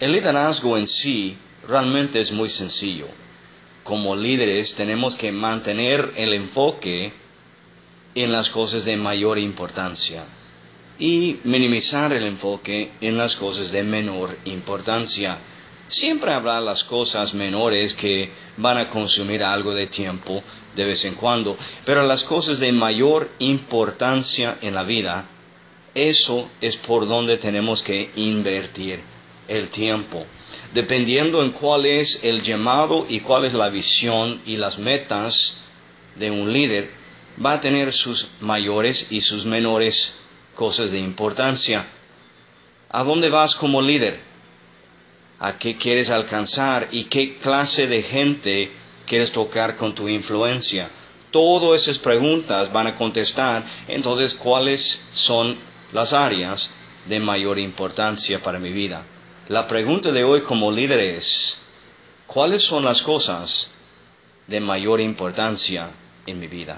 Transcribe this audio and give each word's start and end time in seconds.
El 0.00 0.12
liderazgo 0.12 0.78
en 0.78 0.86
sí 0.86 1.36
realmente 1.66 2.20
es 2.20 2.30
muy 2.30 2.48
sencillo. 2.48 3.08
Como 3.82 4.14
líderes 4.14 4.76
tenemos 4.76 5.16
que 5.16 5.32
mantener 5.32 6.12
el 6.16 6.34
enfoque 6.34 7.12
en 8.14 8.30
las 8.30 8.48
cosas 8.48 8.84
de 8.84 8.96
mayor 8.96 9.38
importancia 9.38 10.22
y 11.00 11.38
minimizar 11.42 12.12
el 12.12 12.26
enfoque 12.26 12.92
en 13.00 13.18
las 13.18 13.34
cosas 13.34 13.72
de 13.72 13.82
menor 13.82 14.38
importancia. 14.44 15.36
Siempre 15.88 16.32
habrá 16.32 16.60
las 16.60 16.84
cosas 16.84 17.34
menores 17.34 17.94
que 17.94 18.30
van 18.56 18.78
a 18.78 18.88
consumir 18.88 19.42
algo 19.42 19.74
de 19.74 19.88
tiempo 19.88 20.44
de 20.76 20.84
vez 20.84 21.06
en 21.06 21.14
cuando, 21.14 21.56
pero 21.84 22.06
las 22.06 22.22
cosas 22.22 22.60
de 22.60 22.70
mayor 22.70 23.28
importancia 23.40 24.58
en 24.62 24.74
la 24.74 24.84
vida, 24.84 25.24
eso 25.96 26.48
es 26.60 26.76
por 26.76 27.08
donde 27.08 27.36
tenemos 27.36 27.82
que 27.82 28.12
invertir 28.14 29.00
el 29.48 29.70
tiempo. 29.70 30.24
Dependiendo 30.72 31.42
en 31.42 31.50
cuál 31.50 31.86
es 31.86 32.24
el 32.24 32.42
llamado 32.42 33.06
y 33.08 33.20
cuál 33.20 33.44
es 33.44 33.54
la 33.54 33.70
visión 33.70 34.40
y 34.46 34.56
las 34.56 34.78
metas 34.78 35.62
de 36.16 36.30
un 36.30 36.52
líder, 36.52 36.90
va 37.44 37.54
a 37.54 37.60
tener 37.60 37.92
sus 37.92 38.28
mayores 38.40 39.08
y 39.10 39.20
sus 39.20 39.46
menores 39.46 40.16
cosas 40.54 40.90
de 40.90 40.98
importancia. 40.98 41.86
¿A 42.90 43.04
dónde 43.04 43.28
vas 43.28 43.54
como 43.54 43.82
líder? 43.82 44.18
¿A 45.38 45.58
qué 45.58 45.76
quieres 45.76 46.10
alcanzar? 46.10 46.88
¿Y 46.90 47.04
qué 47.04 47.38
clase 47.38 47.86
de 47.86 48.02
gente 48.02 48.70
quieres 49.06 49.32
tocar 49.32 49.76
con 49.76 49.94
tu 49.94 50.08
influencia? 50.08 50.90
Todas 51.30 51.82
esas 51.82 51.98
preguntas 51.98 52.72
van 52.72 52.88
a 52.88 52.94
contestar 52.94 53.64
entonces 53.86 54.34
cuáles 54.34 55.08
son 55.12 55.56
las 55.92 56.12
áreas 56.12 56.70
de 57.06 57.20
mayor 57.20 57.58
importancia 57.58 58.42
para 58.42 58.58
mi 58.58 58.72
vida. 58.72 59.04
La 59.48 59.66
pregunta 59.66 60.12
de 60.12 60.24
hoy 60.24 60.42
como 60.42 60.70
líder 60.70 61.00
es, 61.00 61.60
¿cuáles 62.26 62.62
son 62.62 62.84
las 62.84 63.00
cosas 63.00 63.70
de 64.46 64.60
mayor 64.60 65.00
importancia 65.00 65.88
en 66.26 66.38
mi 66.38 66.48
vida? 66.48 66.76